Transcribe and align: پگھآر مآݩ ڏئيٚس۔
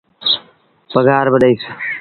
پگھآر 0.91 1.25
مآݩ 1.33 1.41
ڏئيٚس۔ 1.41 1.63